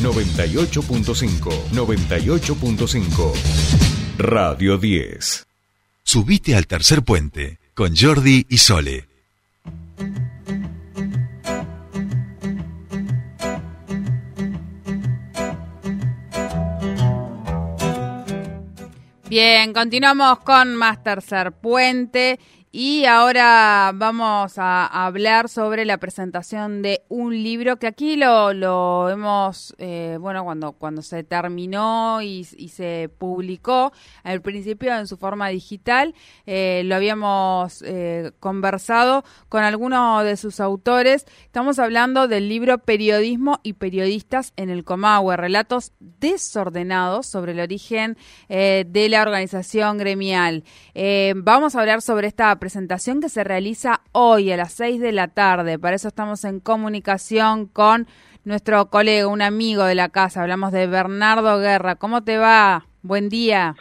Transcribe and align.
98.5, 0.00 1.70
98.5. 1.72 3.32
Radio 4.18 4.78
10. 4.78 5.46
Subite 6.02 6.54
al 6.54 6.66
tercer 6.66 7.02
puente 7.02 7.58
con 7.74 7.96
Jordi 7.96 8.46
y 8.48 8.58
Sole. 8.58 9.08
Bien, 19.28 19.72
continuamos 19.72 20.38
con 20.40 20.76
más 20.76 21.02
tercer 21.02 21.52
puente 21.52 22.38
y 22.78 23.06
ahora 23.06 23.90
vamos 23.94 24.58
a, 24.58 24.84
hablar 25.06 25.48
sobre 25.48 25.86
la 25.86 25.96
presentación 25.96 26.82
de 26.82 27.04
un 27.08 27.32
libro 27.42 27.78
que 27.78 27.86
aquí 27.86 28.16
lo, 28.16 28.52
lo 28.52 29.08
hemos, 29.08 29.74
eh, 29.78 30.18
bueno, 30.20 30.44
cuando, 30.44 30.72
cuando 30.72 31.00
se 31.00 31.24
terminó 31.24 32.20
y, 32.20 32.44
se 32.44 33.08
publicó 33.16 33.94
al 34.24 34.42
principio 34.42 34.94
en 34.94 35.06
su 35.06 35.16
forma 35.16 35.48
digital, 35.48 36.14
eh, 36.44 36.82
lo 36.84 36.96
habíamos 36.96 37.80
eh, 37.80 38.32
conversado 38.40 39.24
con 39.48 39.62
algunos 39.62 40.22
de 40.24 40.36
sus 40.36 40.60
autores. 40.60 41.24
Estamos 41.46 41.78
hablando 41.78 42.28
del 42.28 42.50
libro 42.50 42.76
Periodismo 42.76 43.58
y 43.62 43.72
Periodistas 43.72 44.52
en 44.56 44.68
el 44.68 44.84
Comahue, 44.84 45.38
relatos 45.38 45.92
desordenados 45.98 47.24
sobre 47.26 47.52
el 47.52 47.60
origen 47.60 48.18
de 48.48 49.06
la 49.08 49.22
organización 49.22 49.96
gremial. 49.96 50.62
vamos 51.36 51.74
a 51.74 51.80
hablar 51.80 52.02
sobre 52.02 52.26
esta 52.26 52.54
presentación 52.58 52.65
presentación 52.66 53.20
que 53.20 53.28
se 53.28 53.44
realiza 53.44 54.00
hoy 54.10 54.50
a 54.50 54.56
las 54.56 54.72
6 54.72 55.00
de 55.00 55.12
la 55.12 55.28
tarde. 55.28 55.78
Para 55.78 55.94
eso 55.94 56.08
estamos 56.08 56.44
en 56.44 56.58
comunicación 56.58 57.66
con 57.66 58.08
nuestro 58.42 58.86
colega, 58.90 59.28
un 59.28 59.40
amigo 59.40 59.84
de 59.84 59.94
la 59.94 60.08
casa. 60.08 60.42
Hablamos 60.42 60.72
de 60.72 60.88
Bernardo 60.88 61.60
Guerra. 61.60 61.94
¿Cómo 61.94 62.24
te 62.24 62.38
va? 62.38 62.86
Buen 63.02 63.28
día. 63.28 63.76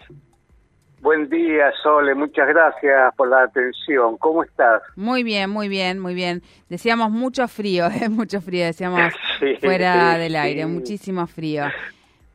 Buen 1.02 1.28
día, 1.30 1.72
Sole. 1.82 2.14
Muchas 2.14 2.48
gracias 2.48 3.16
por 3.16 3.28
la 3.28 3.42
atención. 3.42 4.18
¿Cómo 4.20 4.44
estás? 4.44 4.84
Muy 4.96 5.24
bien, 5.24 5.50
muy 5.50 5.68
bien, 5.68 5.98
muy 5.98 6.14
bien. 6.14 6.44
Decíamos 6.70 7.10
mucho 7.10 7.48
frío, 7.48 7.88
¿eh? 8.04 8.08
mucho 8.08 8.40
frío, 8.40 8.66
decíamos 8.66 9.02
fuera 9.62 10.20
del 10.20 10.36
aire, 10.36 10.68
muchísimo 10.68 11.26
frío. 11.26 11.64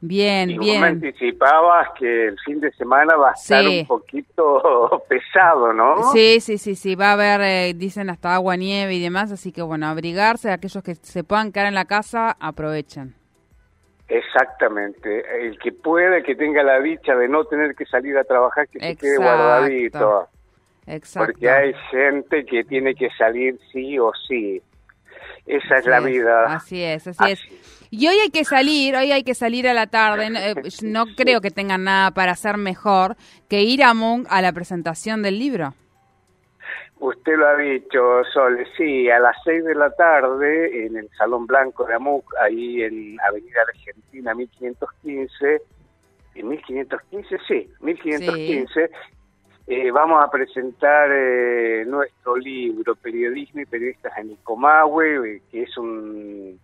Bien, 0.02 0.50
y 0.50 0.58
bien. 0.58 0.80
me 0.80 0.86
anticipabas 0.86 1.88
que 1.98 2.28
el 2.28 2.38
fin 2.40 2.58
de 2.58 2.72
semana 2.72 3.16
va 3.16 3.30
a 3.30 3.32
estar 3.32 3.66
un 3.66 3.86
poquito 3.86 5.04
pesado, 5.08 5.74
¿no? 5.74 6.10
Sí, 6.12 6.40
sí, 6.40 6.56
sí, 6.56 6.74
sí. 6.74 6.94
Va 6.94 7.10
a 7.10 7.12
haber, 7.12 7.40
eh, 7.42 7.74
dicen, 7.74 8.08
hasta 8.08 8.34
agua, 8.34 8.56
nieve 8.56 8.94
y 8.94 9.02
demás. 9.02 9.30
Así 9.30 9.52
que, 9.52 9.60
bueno, 9.60 9.86
abrigarse. 9.86 10.50
Aquellos 10.50 10.82
que 10.82 10.94
se 10.94 11.22
puedan 11.22 11.52
quedar 11.52 11.66
en 11.66 11.74
la 11.74 11.84
casa, 11.84 12.34
aprovechen. 12.40 13.14
Exactamente. 14.08 15.46
El 15.46 15.58
que 15.58 15.72
puede, 15.72 16.22
que 16.22 16.34
tenga 16.34 16.62
la 16.62 16.80
dicha 16.80 17.14
de 17.14 17.28
no 17.28 17.44
tener 17.44 17.74
que 17.74 17.84
salir 17.84 18.16
a 18.16 18.24
trabajar, 18.24 18.68
que 18.68 18.80
se 18.80 18.96
quede 18.96 19.18
guardadito. 19.18 20.28
Exacto. 20.86 21.26
Porque 21.26 21.48
hay 21.48 21.74
gente 21.90 22.44
que 22.46 22.64
tiene 22.64 22.94
que 22.94 23.10
salir 23.18 23.58
sí 23.70 23.98
o 23.98 24.12
sí. 24.26 24.62
Esa 25.46 25.76
es 25.76 25.86
la 25.86 26.00
vida. 26.00 26.44
Así 26.54 26.82
es, 26.82 27.06
así, 27.06 27.32
es. 27.32 27.40
Y 27.90 28.06
hoy 28.06 28.16
hay 28.22 28.30
que 28.30 28.44
salir, 28.44 28.94
hoy 28.94 29.10
hay 29.10 29.24
que 29.24 29.34
salir 29.34 29.66
a 29.68 29.74
la 29.74 29.88
tarde. 29.88 30.30
No, 30.82 31.02
eh, 31.02 31.06
creo 31.16 31.40
que 31.40 31.50
tengan 31.50 31.84
nada 31.84 32.12
para 32.12 32.32
hacer 32.32 32.56
mejor 32.56 33.16
que 33.48 33.62
ir 33.62 33.82
a 33.82 33.94
Mung 33.94 34.26
a 34.30 34.40
la 34.40 34.52
presentación 34.52 35.22
del 35.22 35.38
libro. 35.38 35.74
Usted 37.00 37.34
lo 37.34 37.48
ha 37.48 37.56
dicho, 37.56 38.22
Sol, 38.32 38.62
sí, 38.76 39.10
a 39.10 39.18
las 39.18 39.34
seis 39.42 39.64
de 39.64 39.74
la 39.74 39.90
tarde 39.90 40.84
en 40.84 40.96
el 40.98 41.08
Salón 41.16 41.46
Blanco 41.46 41.86
de 41.86 41.94
Amuc, 41.94 42.30
ahí 42.38 42.82
en 42.82 43.16
Avenida 43.26 43.62
Argentina 43.66 44.34
1515, 44.34 45.62
en 46.34 46.48
1515, 46.48 47.38
sí, 47.48 47.70
1515, 47.80 48.90
eh, 49.70 49.90
vamos 49.92 50.20
a 50.20 50.28
presentar 50.28 51.08
eh, 51.12 51.84
nuestro 51.86 52.36
libro, 52.36 52.96
Periodismo 52.96 53.60
y 53.60 53.66
Periodistas 53.66 54.12
en 54.18 54.32
Icomahue, 54.32 55.42
que 55.48 55.62
es 55.62 55.78
un 55.78 56.58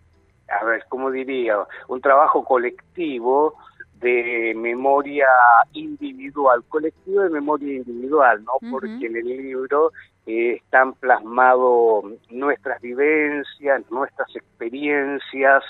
a 0.49 0.65
ver, 0.65 0.83
¿cómo 0.89 1.09
diría? 1.09 1.57
Un 1.87 2.01
trabajo 2.01 2.43
colectivo 2.43 3.55
de 4.01 4.53
memoria 4.55 5.27
individual, 5.71 6.63
colectivo 6.67 7.21
de 7.21 7.29
memoria 7.29 7.77
individual, 7.77 8.43
¿no? 8.43 8.53
Porque 8.69 9.07
en 9.07 9.15
el 9.15 9.25
libro 9.25 9.91
eh, 10.25 10.59
están 10.63 10.93
plasmados 10.93 12.05
nuestras 12.29 12.81
vivencias, 12.81 13.89
nuestras 13.89 14.35
experiencias, 14.35 15.63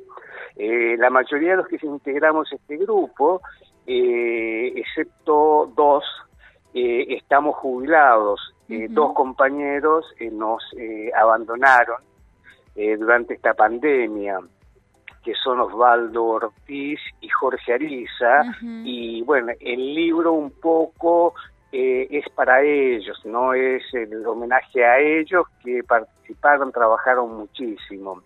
Eh, 0.56 0.95
la 0.97 1.09
mayoría 1.09 1.50
de 1.51 1.57
los 1.57 1.68
que 1.68 1.78
integramos 1.84 2.50
este 2.53 2.78
grupo 2.78 3.41
eh, 3.91 4.72
excepto 4.75 5.73
dos, 5.75 6.03
eh, 6.75 7.07
estamos 7.09 7.56
jubilados. 7.56 8.39
Eh, 8.69 8.85
dos 8.88 9.13
compañeros 9.13 10.06
nos 10.31 10.63
abandonaron 11.19 11.97
durante 12.75 13.34
esta 13.34 13.56
pandemia 13.56 14.39
que 15.29 15.35
son 15.44 15.59
Osvaldo 15.59 16.25
Ortiz 16.25 17.00
y 17.22 17.29
Jorge 17.29 17.73
Ariza, 17.73 18.41
y 18.63 19.22
bueno, 19.22 19.51
el 19.59 19.94
libro 19.94 20.34
un 20.34 20.50
poco 20.50 21.35
es 21.72 22.28
para 22.29 22.63
ellos, 22.63 23.23
no 23.25 23.53
es 23.53 23.84
el 23.94 24.25
homenaje 24.25 24.84
a 24.84 24.97
ellos 24.97 25.45
que 25.63 25.84
participaron, 25.84 26.72
trabajaron 26.72 27.38
muchísimo. 27.38 28.23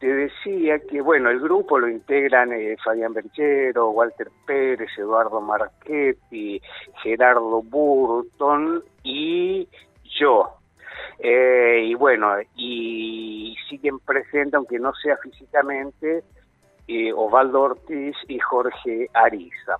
Te 0.00 0.06
decía 0.06 0.78
que, 0.78 1.02
bueno, 1.02 1.28
el 1.28 1.40
grupo 1.40 1.78
lo 1.78 1.88
integran 1.88 2.54
eh, 2.54 2.74
Fabián 2.82 3.12
Berchero, 3.12 3.90
Walter 3.90 4.30
Pérez, 4.46 4.88
Eduardo 4.96 5.42
Marchetti, 5.42 6.58
Gerardo 7.02 7.62
Burton 7.62 8.82
y 9.02 9.68
yo. 10.18 10.56
Eh, 11.18 11.84
y 11.88 11.94
bueno, 11.94 12.34
y 12.56 13.43
siguen 13.68 13.98
presentes, 14.00 14.54
aunque 14.54 14.78
no 14.78 14.94
sea 14.94 15.16
físicamente, 15.18 16.24
eh, 16.88 17.12
Osvaldo 17.12 17.62
Ortiz 17.62 18.16
y 18.28 18.38
Jorge 18.38 19.08
Ariza. 19.14 19.76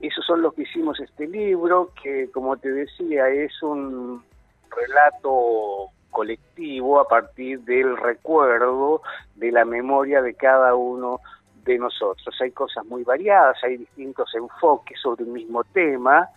Esos 0.00 0.24
son 0.26 0.42
los 0.42 0.54
que 0.54 0.62
hicimos 0.62 1.00
este 1.00 1.26
libro, 1.26 1.90
que 2.02 2.30
como 2.30 2.56
te 2.56 2.70
decía, 2.70 3.28
es 3.28 3.62
un 3.62 4.22
relato 4.70 5.90
colectivo 6.10 7.00
a 7.00 7.08
partir 7.08 7.60
del 7.60 7.96
recuerdo, 7.96 9.02
de 9.34 9.52
la 9.52 9.64
memoria 9.64 10.22
de 10.22 10.34
cada 10.34 10.74
uno 10.74 11.20
de 11.64 11.78
nosotros. 11.78 12.34
Hay 12.40 12.52
cosas 12.52 12.86
muy 12.86 13.04
variadas, 13.04 13.56
hay 13.62 13.76
distintos 13.76 14.34
enfoques 14.34 14.98
sobre 15.00 15.24
un 15.24 15.32
mismo 15.32 15.64
tema, 15.64 16.28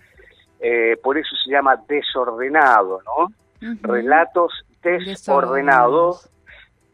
eh, 0.59 0.97
por 1.01 1.17
eso 1.17 1.35
se 1.43 1.51
llama 1.51 1.77
desordenado, 1.87 3.01
¿no? 3.05 3.27
Relatos 3.81 4.65
desordenados, 4.81 6.29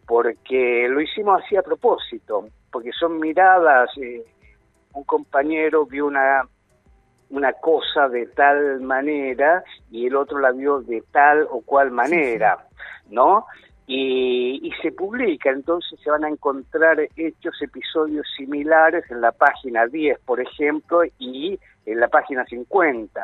porque 0.07 0.87
lo 0.89 1.01
hicimos 1.01 1.41
así 1.43 1.55
a 1.55 1.61
propósito, 1.61 2.47
porque 2.71 2.91
son 2.91 3.19
miradas, 3.19 3.89
eh, 3.97 4.23
un 4.93 5.03
compañero 5.03 5.85
vio 5.85 6.05
una 6.05 6.43
una 7.29 7.53
cosa 7.53 8.07
de 8.07 8.27
tal 8.27 8.81
manera 8.81 9.63
y 9.91 10.07
el 10.07 10.15
otro 10.15 10.39
la 10.39 10.51
vio 10.51 10.81
de 10.81 11.03
tal 11.11 11.47
o 11.49 11.61
cual 11.61 11.91
manera, 11.91 12.67
¿no? 13.09 13.45
Y, 13.87 14.71
se 14.81 14.91
publica, 14.91 15.51
entonces 15.51 15.99
se 16.03 16.09
van 16.09 16.25
a 16.25 16.29
encontrar 16.29 17.07
hechos, 17.15 17.61
episodios 17.61 18.25
similares 18.35 19.03
en 19.09 19.21
la 19.21 19.31
página 19.31 19.85
10, 19.85 20.19
por 20.25 20.39
ejemplo, 20.41 21.01
y 21.19 21.59
en 21.85 21.99
la 21.99 22.07
página 22.07 22.45
50. 22.45 23.23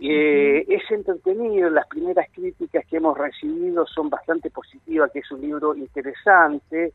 Eh, 0.00 0.64
es 0.68 0.90
entretenido, 0.90 1.68
las 1.70 1.86
primeras 1.88 2.26
críticas 2.32 2.71
hemos 3.02 3.18
recibido 3.18 3.84
son 3.84 4.08
bastante 4.08 4.48
positivas, 4.48 5.10
que 5.10 5.18
es 5.18 5.30
un 5.32 5.40
libro 5.40 5.74
interesante, 5.74 6.92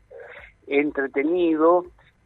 entretenido, 0.66 1.84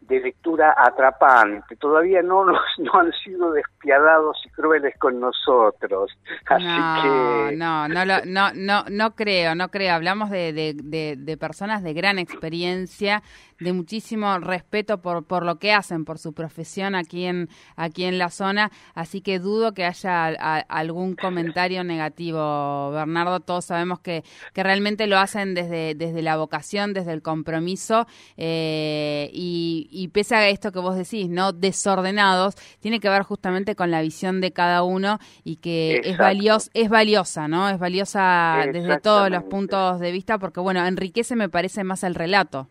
de 0.08 0.20
lectura 0.20 0.75
atrapante. 0.76 1.76
Todavía 1.76 2.22
no, 2.22 2.44
nos, 2.44 2.58
no 2.78 2.94
han 2.94 3.12
sido 3.25 3.52
despiadados 3.52 4.37
y 4.44 4.50
crueles 4.50 4.94
con 4.99 5.20
nosotros. 5.20 6.10
Así 6.46 6.64
no, 6.64 7.02
que... 7.02 7.56
No, 7.56 7.88
no, 7.88 8.04
no, 8.04 8.50
no, 8.54 8.84
no 8.90 9.14
creo, 9.14 9.54
no 9.54 9.70
creo. 9.70 9.94
Hablamos 9.94 10.31
de, 10.31 10.52
de, 10.52 11.16
de, 11.16 11.37
personas 11.37 11.82
de 11.82 11.93
gran 11.93 12.19
experiencia, 12.19 13.22
de 13.60 13.72
muchísimo 13.72 14.38
respeto 14.38 15.00
por, 15.00 15.25
por 15.25 15.44
lo 15.44 15.58
que 15.58 15.72
hacen, 15.72 16.04
por 16.04 16.19
su 16.19 16.32
profesión 16.32 16.94
aquí 16.94 17.26
en, 17.26 17.49
aquí 17.76 18.04
en 18.04 18.19
la 18.19 18.31
zona. 18.31 18.70
Así 18.94 19.20
que 19.20 19.38
dudo 19.38 19.72
que 19.72 19.84
haya 19.84 20.26
algún 20.69 21.14
comentario 21.14 21.84
negativo, 21.84 22.90
Bernardo. 22.90 23.40
Todos 23.40 23.66
sabemos 23.66 24.00
que, 24.00 24.25
que 24.52 24.62
realmente 24.62 25.06
lo 25.06 25.19
hacen 25.19 25.54
desde, 25.54 25.94
desde 25.94 26.22
la 26.22 26.37
vocación, 26.37 26.93
desde 26.93 27.12
el 27.12 27.22
compromiso 27.22 28.06
eh, 28.37 29.31
y 29.32 29.88
y 29.93 30.01
pese 30.08 30.34
a 30.34 30.49
esto 30.49 30.72
que 30.72 30.78
vos 30.78 30.96
decís, 30.96 31.28
no 31.28 31.52
desordenados, 31.52 32.54
tiene 32.81 33.00
que 33.00 33.08
ver 33.08 33.22
justamente 33.22 33.75
con 33.75 33.90
la 33.90 34.02
visión 34.02 34.40
de 34.40 34.52
cada 34.52 34.82
uno 34.82 35.19
y 35.44 35.56
que 35.56 36.00
es, 36.04 36.19
valios, 36.19 36.70
es 36.75 36.88
valiosa, 36.88 37.49
¿no? 37.49 37.69
Es 37.69 37.78
valiosa 37.78 38.64
desde 38.72 39.00
todos 39.00 39.31
los 39.31 39.43
puntos 39.44 40.00
de 40.00 40.12
vista 40.12 40.38
porque, 40.38 40.60
bueno, 40.60 40.84
enriquece, 40.87 41.37
me 41.37 41.49
parece, 41.49 41.84
más 41.84 42.04
el 42.04 42.14
relato. 42.14 42.69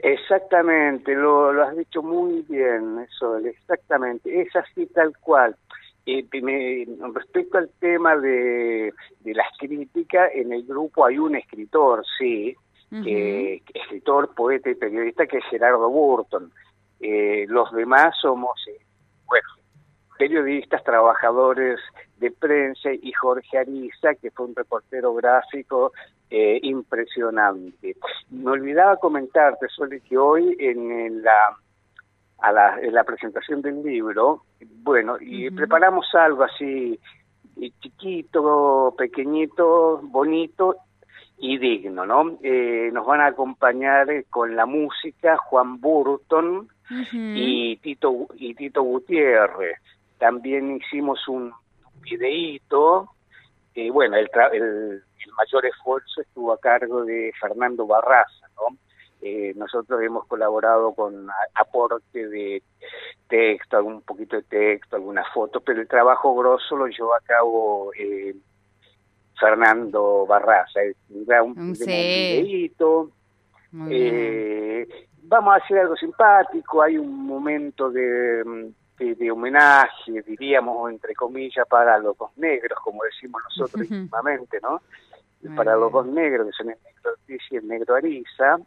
Exactamente, 0.00 1.14
lo, 1.14 1.52
lo 1.52 1.64
has 1.64 1.76
dicho 1.76 2.02
muy 2.02 2.44
bien, 2.48 3.04
Sol, 3.18 3.46
exactamente, 3.46 4.40
es 4.40 4.54
así 4.54 4.86
tal 4.86 5.16
cual. 5.18 5.56
Eh, 6.06 6.86
respecto 7.12 7.58
al 7.58 7.68
tema 7.80 8.16
de, 8.16 8.94
de 9.20 9.34
las 9.34 9.48
críticas, 9.58 10.30
en 10.34 10.52
el 10.52 10.64
grupo 10.64 11.04
hay 11.04 11.18
un 11.18 11.36
escritor, 11.36 12.02
sí, 12.18 12.56
escritor, 12.90 14.34
poeta 14.34 14.70
y 14.70 14.74
periodista, 14.74 15.26
que 15.26 15.38
es 15.38 15.44
Gerardo 15.50 15.88
Burton. 15.88 16.50
Eh, 17.00 17.46
los 17.48 17.70
demás 17.72 18.14
somos, 18.20 18.58
eh, 18.68 18.80
bueno, 19.26 19.48
periodistas, 20.18 20.82
trabajadores 20.82 21.78
de 22.18 22.30
prensa 22.30 22.90
y 22.92 23.12
Jorge 23.12 23.58
Ariza, 23.58 24.14
que 24.14 24.30
fue 24.30 24.46
un 24.46 24.56
reportero 24.56 25.14
gráfico 25.14 25.92
eh, 26.30 26.58
impresionante. 26.62 27.96
Me 28.30 28.50
olvidaba 28.50 28.96
comentarte, 28.96 29.68
Sole, 29.68 30.00
que 30.00 30.18
hoy 30.18 30.56
en 30.58 31.22
la, 31.22 31.56
a 32.38 32.52
la, 32.52 32.80
en 32.80 32.94
la 32.94 33.04
presentación 33.04 33.62
del 33.62 33.82
libro, 33.82 34.42
bueno, 34.82 35.16
y 35.20 35.50
preparamos 35.50 36.06
algo 36.14 36.44
así 36.44 36.98
chiquito, 37.80 38.94
pequeñito, 38.96 40.00
bonito 40.02 40.76
y 41.38 41.58
digno, 41.58 42.04
¿no? 42.04 42.38
Eh, 42.42 42.90
nos 42.92 43.06
van 43.06 43.20
a 43.20 43.26
acompañar 43.26 44.10
eh, 44.10 44.24
con 44.28 44.56
la 44.56 44.66
música 44.66 45.36
Juan 45.36 45.80
Burton 45.80 46.68
y 47.12 47.76
Tito 47.76 48.26
y 48.34 48.54
Tito 48.54 48.82
Gutiérrez. 48.82 49.78
También 50.18 50.76
hicimos 50.76 51.26
un 51.28 51.52
videíto. 52.00 53.10
Eh, 53.74 53.90
bueno, 53.90 54.16
el, 54.16 54.28
el, 54.52 55.02
mayor 55.36 55.66
esfuerzo 55.66 56.22
estuvo 56.22 56.52
a 56.52 56.58
cargo 56.58 57.04
de 57.04 57.32
Fernando 57.40 57.86
Barraza, 57.86 58.48
¿no? 58.56 58.76
Eh, 59.20 59.52
nosotros 59.56 60.00
hemos 60.02 60.26
colaborado 60.26 60.92
con 60.94 61.28
aporte 61.54 62.28
de 62.28 62.62
texto, 63.28 63.76
algún 63.76 64.00
poquito 64.02 64.36
de 64.36 64.42
texto, 64.42 64.96
algunas 64.96 65.26
fotos, 65.32 65.62
pero 65.64 65.80
el 65.80 65.88
trabajo 65.88 66.36
grosso 66.36 66.76
lo 66.76 66.86
llevó 66.86 67.14
a 67.14 67.20
cabo 67.20 67.92
eh, 67.98 68.34
Fernando 69.38 70.26
Barraza, 70.26 70.80
un, 71.10 71.58
un 71.58 71.72
videíto. 71.72 73.10
Eh, 73.90 74.88
vamos 75.22 75.54
a 75.54 75.56
hacer 75.64 75.78
algo 75.78 75.96
simpático, 75.96 76.82
hay 76.82 76.98
un 76.98 77.26
momento 77.26 77.90
de, 77.90 78.72
de, 78.98 79.30
homenaje, 79.30 80.22
diríamos, 80.26 80.90
entre 80.90 81.14
comillas, 81.14 81.66
para 81.68 81.98
los 81.98 82.16
dos 82.16 82.30
negros, 82.36 82.78
como 82.82 83.02
decimos 83.04 83.42
nosotros 83.44 83.86
últimamente, 83.90 84.58
¿no? 84.62 84.80
para 85.54 85.76
los 85.76 85.92
dos 85.92 86.06
negros, 86.06 86.48
que 86.48 86.52
son 86.52 86.70
el 86.70 86.78
negro 86.82 87.12
Ortiz 87.12 87.42
y 87.50 87.56
el 87.56 87.68
negro 87.68 87.94
Ariza. 87.94 88.58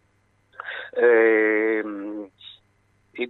Eh, 0.93 1.83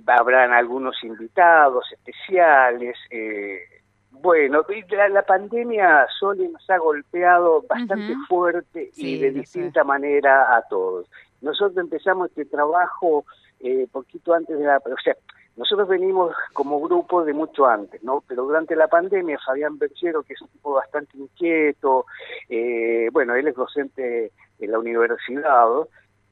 habrán 0.07 0.53
algunos 0.53 1.03
invitados 1.03 1.91
especiales, 1.91 2.95
eh, 3.09 3.80
bueno, 4.11 4.63
la, 4.89 5.09
la, 5.09 5.21
pandemia 5.23 6.05
solo 6.19 6.43
nos 6.49 6.69
ha 6.69 6.77
golpeado 6.77 7.63
bastante 7.67 8.15
fuerte 8.27 8.91
y 8.95 9.19
de 9.19 9.31
distinta 9.31 9.83
manera 9.83 10.55
a 10.55 10.61
todos. 10.67 11.07
Nosotros 11.41 11.77
empezamos 11.77 12.29
este 12.29 12.45
trabajo 12.45 13.25
eh, 13.59 13.87
poquito 13.91 14.33
antes 14.33 14.57
de 14.57 14.65
la... 14.65 14.77
O 14.77 15.01
sea, 15.03 15.15
nosotros 15.57 15.87
venimos 15.87 16.33
como 16.53 16.79
grupo 16.81 17.25
de 17.25 17.33
mucho 17.33 17.65
antes, 17.65 18.03
¿no? 18.03 18.23
Pero 18.27 18.43
durante 18.43 18.75
la 18.75 18.87
pandemia, 18.87 19.37
Fabián 19.45 19.77
Berchero, 19.77 20.23
que 20.23 20.33
es 20.33 20.41
un 20.41 20.47
tipo 20.49 20.73
bastante 20.73 21.17
inquieto, 21.17 22.05
eh, 22.49 23.09
bueno, 23.11 23.35
él 23.35 23.47
es 23.47 23.55
docente 23.55 24.31
en 24.59 24.71
la 24.71 24.79
universidad, 24.79 25.67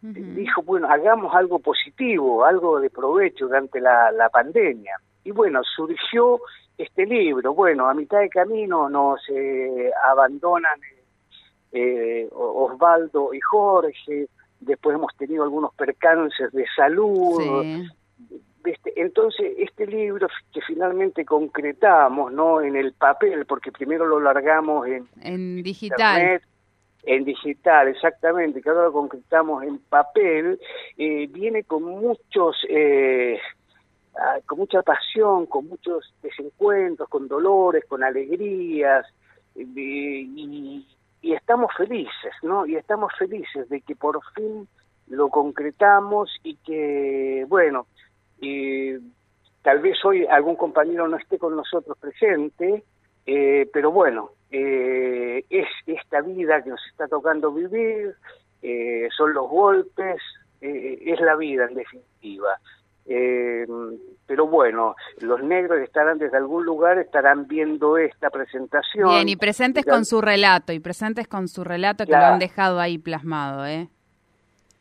dijo, 0.02 0.62
bueno, 0.62 0.88
hagamos 0.90 1.36
algo 1.36 1.60
positivo, 1.60 2.46
algo 2.46 2.80
de 2.80 2.90
provecho 2.90 3.48
durante 3.48 3.82
la, 3.82 4.12
la 4.12 4.30
pandemia. 4.30 4.96
Y 5.30 5.32
bueno, 5.32 5.62
surgió 5.76 6.42
este 6.76 7.06
libro. 7.06 7.54
Bueno, 7.54 7.88
a 7.88 7.94
mitad 7.94 8.20
de 8.20 8.30
camino 8.30 8.90
nos 8.90 9.20
eh, 9.30 9.92
abandonan 10.10 10.80
eh, 11.72 12.28
Osvaldo 12.32 13.32
y 13.32 13.40
Jorge, 13.40 14.28
después 14.60 14.96
hemos 14.96 15.16
tenido 15.18 15.44
algunos 15.44 15.72
percances 15.76 16.52
de 16.52 16.66
salud. 16.76 17.84
Este, 18.66 19.00
entonces, 19.00 19.54
este 19.60 19.86
libro 19.86 20.28
que 20.52 20.62
finalmente 20.62 21.24
concretamos 21.26 22.34
no 22.34 22.62
en 22.62 22.76
el 22.76 22.94
papel, 22.94 23.46
porque 23.46 23.72
primero 23.72 24.08
lo 24.08 24.20
largamos 24.20 24.88
en, 24.88 25.08
en 25.22 25.62
digital. 25.62 26.42
en 27.04 27.24
digital, 27.24 27.88
exactamente, 27.90 28.64
que 28.64 28.70
ahora 28.70 28.86
lo 28.86 28.94
concretamos 28.94 29.64
en 29.64 29.78
papel, 29.78 30.60
eh, 30.98 31.28
viene 31.28 31.66
con 31.66 31.84
muchos 31.84 32.58
eh, 32.68 33.40
con 34.46 34.60
mucha 34.60 34.82
pasión, 34.82 35.46
con 35.46 35.68
muchos 35.68 36.14
desencuentros, 36.22 37.08
con 37.10 37.28
dolores, 37.28 37.86
con 37.86 38.04
alegrías, 38.04 39.06
y, 39.56 40.86
estamos 41.22 41.72
felices, 41.76 42.34
¿no? 42.44 42.66
Y 42.66 42.76
estamos 42.76 43.12
felices 43.18 43.68
de 43.70 43.82
que 43.82 43.96
por 43.96 44.20
fin 44.34 44.68
lo 45.08 45.30
concretamos 45.30 46.30
y 46.44 46.56
que, 46.58 47.46
bueno, 47.48 47.88
tal 49.62 49.80
vez 49.80 50.04
hoy 50.06 50.26
algún 50.26 50.56
compañero 50.56 51.08
no 51.08 51.18
esté 51.18 51.38
con 51.38 51.56
nosotros 51.56 51.98
presente, 51.98 52.84
eh, 53.26 53.70
pero 53.72 53.92
bueno, 53.92 54.32
eh, 54.52 55.44
es 55.50 55.68
esta 55.86 56.22
vida 56.22 56.64
que 56.64 56.70
nos 56.70 56.82
está 56.90 57.08
tocando 57.08 57.52
vivir, 57.52 58.16
eh, 58.62 59.08
son 59.16 59.34
los 59.34 59.48
golpes, 59.50 60.22
es 60.62 61.22
la 61.22 61.36
vida 61.38 61.66
en 61.66 61.76
definitiva. 61.76 62.60
Eh, 63.12 63.66
pero 64.28 64.46
bueno, 64.46 64.96
los 65.20 65.42
negros 65.42 65.80
estarán 65.80 66.20
desde 66.20 66.38
algún 66.38 66.64
lugar, 66.64 67.00
estarán 67.00 67.48
viendo 67.48 67.98
esta 67.98 68.30
presentación. 68.30 69.10
Bien, 69.10 69.28
y 69.28 69.36
presentes 69.36 69.84
con 69.84 70.06
su 70.06 70.22
relato, 70.22 70.72
y 70.72 70.80
presentes 70.80 71.28
con 71.28 71.48
su 71.48 71.64
relato 71.64 72.06
que 72.06 72.12
lo 72.12 72.18
han 72.18 72.38
dejado 72.38 72.80
ahí 72.80 73.00
plasmado, 73.00 73.66
¿eh? 73.66 73.90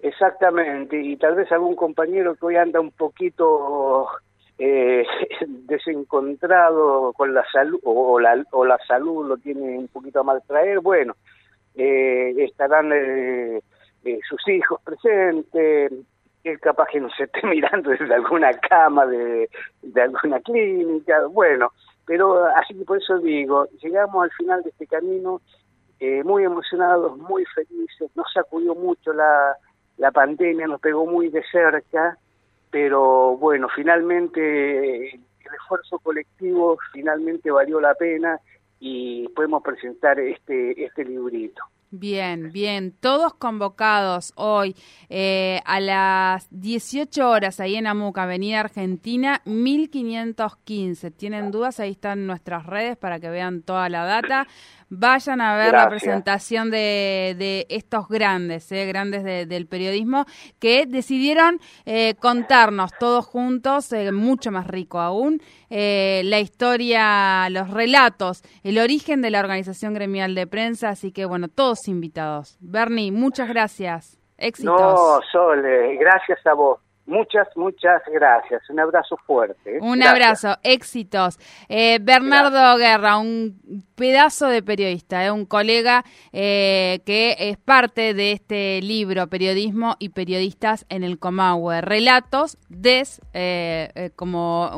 Exactamente, 0.00 1.00
y 1.00 1.16
tal 1.16 1.34
vez 1.34 1.50
algún 1.50 1.74
compañero 1.74 2.36
que 2.36 2.46
hoy 2.46 2.56
anda 2.56 2.78
un 2.78 2.90
poquito 2.90 4.06
eh, 4.58 5.06
desencontrado 5.48 7.14
con 7.14 7.32
la 7.32 7.44
salud, 7.50 7.80
o 7.84 8.20
la, 8.20 8.44
o 8.52 8.66
la 8.66 8.78
salud 8.86 9.26
lo 9.26 9.38
tiene 9.38 9.78
un 9.78 9.88
poquito 9.88 10.20
a 10.20 10.24
mal 10.24 10.42
traer, 10.46 10.80
bueno, 10.80 11.16
eh, 11.74 12.34
estarán 12.38 12.92
eh, 12.92 13.62
eh, 14.04 14.18
sus 14.28 14.46
hijos 14.48 14.80
presentes, 14.82 15.92
que 16.42 16.58
capaz 16.58 16.88
que 16.88 17.00
nos 17.00 17.18
esté 17.18 17.40
mirando 17.46 17.90
desde 17.90 18.14
alguna 18.14 18.52
cama 18.58 19.06
de, 19.06 19.48
de 19.82 20.02
alguna 20.02 20.40
clínica, 20.40 21.26
bueno, 21.26 21.72
pero 22.06 22.46
así 22.56 22.74
que 22.74 22.84
por 22.84 22.98
eso 22.98 23.18
digo, 23.18 23.66
llegamos 23.82 24.24
al 24.24 24.30
final 24.32 24.62
de 24.62 24.70
este 24.70 24.86
camino 24.86 25.40
eh, 26.00 26.22
muy 26.24 26.44
emocionados, 26.44 27.18
muy 27.18 27.44
felices, 27.46 28.10
nos 28.14 28.32
sacudió 28.32 28.74
mucho 28.74 29.12
la, 29.12 29.56
la 29.98 30.10
pandemia, 30.10 30.66
nos 30.66 30.80
pegó 30.80 31.06
muy 31.06 31.28
de 31.28 31.42
cerca, 31.50 32.16
pero 32.70 33.36
bueno, 33.36 33.68
finalmente 33.74 35.14
el 35.14 35.54
esfuerzo 35.54 35.98
colectivo 35.98 36.78
finalmente 36.92 37.50
valió 37.50 37.80
la 37.80 37.94
pena 37.94 38.40
y 38.80 39.28
podemos 39.28 39.62
presentar 39.62 40.20
este, 40.20 40.84
este 40.84 41.04
librito. 41.04 41.62
Bien, 41.90 42.52
bien. 42.52 42.92
Todos 43.00 43.32
convocados 43.32 44.34
hoy 44.36 44.76
eh, 45.08 45.62
a 45.64 45.80
las 45.80 46.46
18 46.50 47.26
horas 47.26 47.60
ahí 47.60 47.76
en 47.76 47.86
Amuca, 47.86 48.24
Avenida 48.24 48.60
Argentina, 48.60 49.40
1515. 49.46 51.10
¿Tienen 51.12 51.50
dudas? 51.50 51.80
Ahí 51.80 51.92
están 51.92 52.26
nuestras 52.26 52.66
redes 52.66 52.98
para 52.98 53.18
que 53.20 53.30
vean 53.30 53.62
toda 53.62 53.88
la 53.88 54.04
data. 54.04 54.46
Vayan 54.90 55.42
a 55.42 55.56
ver 55.56 55.72
la 55.72 55.88
presentación 55.88 56.70
de, 56.70 57.36
de, 57.38 57.66
estos 57.68 58.08
grandes, 58.08 58.72
eh, 58.72 58.86
grandes 58.86 59.22
del 59.22 59.66
periodismo, 59.66 60.24
que 60.58 60.86
decidieron 60.86 61.60
eh, 61.84 62.14
contarnos 62.18 62.92
todos 62.98 63.26
juntos, 63.26 63.92
eh, 63.92 64.12
mucho 64.12 64.50
más 64.50 64.66
rico 64.66 64.98
aún, 64.98 65.42
eh, 65.68 66.22
la 66.24 66.40
historia, 66.40 67.50
los 67.50 67.70
relatos, 67.70 68.42
el 68.62 68.78
origen 68.78 69.20
de 69.20 69.30
la 69.30 69.40
organización 69.40 69.92
gremial 69.92 70.34
de 70.34 70.46
prensa. 70.46 70.88
Así 70.88 71.12
que, 71.12 71.26
bueno, 71.26 71.48
todos 71.48 71.77
invitados. 71.86 72.56
Bernie, 72.60 73.12
muchas 73.12 73.48
gracias. 73.48 74.18
Éxitos. 74.38 74.74
No, 74.80 75.20
Sol, 75.30 75.62
gracias 75.98 76.44
a 76.46 76.54
vos. 76.54 76.80
Muchas, 77.08 77.48
muchas 77.56 78.02
gracias. 78.12 78.68
Un 78.68 78.80
abrazo 78.80 79.16
fuerte. 79.26 79.78
Un 79.80 80.02
abrazo, 80.02 80.58
éxitos. 80.62 81.38
Eh, 81.70 81.98
Bernardo 82.02 82.76
Guerra, 82.76 83.16
un 83.16 83.86
pedazo 83.94 84.48
de 84.48 84.62
periodista, 84.62 85.24
eh, 85.24 85.30
un 85.30 85.46
colega 85.46 86.04
eh, 86.34 87.00
que 87.06 87.34
es 87.38 87.56
parte 87.56 88.12
de 88.12 88.32
este 88.32 88.82
libro, 88.82 89.26
Periodismo 89.28 89.96
y 89.98 90.10
Periodistas 90.10 90.84
en 90.90 91.02
el 91.02 91.18
Comahue. 91.18 91.80
Relatos 91.80 92.58
des, 92.68 93.22
como 94.14 94.70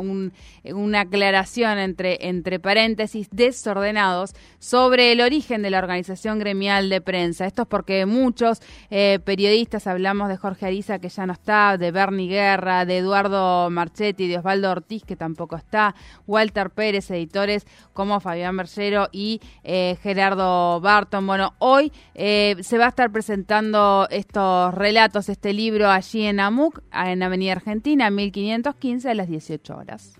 una 0.73 1.01
aclaración 1.01 1.79
entre, 1.79 2.29
entre 2.29 2.61
paréntesis, 2.61 3.29
desordenados 3.33 4.35
sobre 4.61 5.11
el 5.11 5.21
origen 5.21 5.63
de 5.63 5.71
la 5.71 5.79
organización 5.79 6.39
gremial 6.39 6.91
de 6.91 7.01
prensa. 7.01 7.45
Esto 7.45 7.63
es 7.63 7.69
porque 7.69 8.07
muchos 8.07 8.61
periodistas, 8.89 9.89
hablamos 9.89 10.29
de 10.29 10.37
Jorge 10.37 10.67
Ariza, 10.67 11.01
que 11.01 11.09
ya 11.09 11.27
no 11.27 11.33
está, 11.33 11.77
de 11.77 11.91
Bernie 11.91 12.20
Guerra, 12.29 12.85
de 12.85 12.99
Eduardo 12.99 13.71
Marchetti, 13.71 14.29
de 14.29 14.39
Osvaldo 14.39 14.71
Ortiz, 14.71 15.05
que 15.05 15.17
tampoco 15.17 15.57
está, 15.57 15.95
Walter 16.27 16.71
Pérez, 16.71 17.11
editores 17.11 17.67
como 17.93 18.21
Fabián 18.21 18.55
Mercero 18.55 19.09
y 19.13 19.41
eh, 19.65 19.97
Gerardo 20.03 20.81
Barton. 20.81 21.27
Bueno, 21.27 21.55
hoy 21.59 21.93
eh, 22.15 22.57
se 22.61 22.79
va 22.79 22.87
a 22.87 22.89
estar 22.89 23.11
presentando 23.11 24.07
estos 24.11 24.75
relatos, 24.75 25.29
este 25.29 25.53
libro 25.53 25.91
allí 25.91 26.27
en 26.27 26.41
AMUC, 26.41 26.83
en 26.93 27.23
Avenida 27.23 27.53
Argentina, 27.53 28.11
1515 28.11 29.11
a 29.11 29.15
las 29.15 29.29
18 29.29 29.77
horas. 29.77 30.19